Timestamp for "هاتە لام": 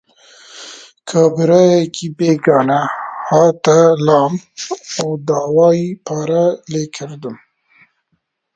3.29-4.33